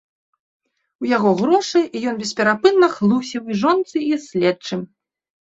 [1.03, 4.81] У яго грошы, і ён бесперапынна хлусіў і жонцы, і следчым.